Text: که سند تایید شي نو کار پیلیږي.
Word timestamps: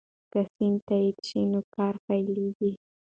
که 0.31 0.39
سند 0.53 0.79
تایید 0.87 1.17
شي 1.27 1.41
نو 1.51 1.59
کار 1.75 1.95
پیلیږي. 2.05 2.71